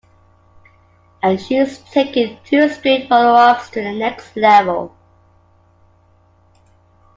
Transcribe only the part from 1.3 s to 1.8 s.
she's